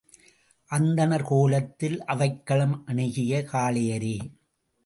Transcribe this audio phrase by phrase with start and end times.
[0.71, 4.17] அந்தணர் கோலத்தில் அவைக்களம் அணுகிய காளையரே!